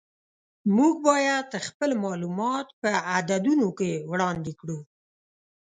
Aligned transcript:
موږ 0.75 0.93
باید 1.07 1.47
خپل 1.67 1.89
معلومات 2.03 2.67
په 2.81 2.89
عددونو 3.15 3.67
کې 3.79 3.91
وړاندې 4.11 4.51
کړو. 4.59 4.79